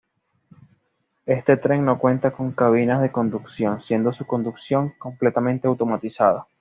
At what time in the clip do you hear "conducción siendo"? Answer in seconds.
3.11-4.11